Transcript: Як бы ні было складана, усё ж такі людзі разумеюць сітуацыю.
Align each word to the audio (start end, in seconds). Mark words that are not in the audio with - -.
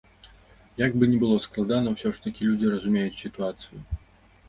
Як 0.85 0.91
бы 1.03 1.09
ні 1.11 1.17
было 1.25 1.37
складана, 1.45 1.87
усё 1.99 2.15
ж 2.17 2.25
такі 2.27 2.41
людзі 2.51 2.67
разумеюць 2.75 3.17
сітуацыю. 3.23 3.79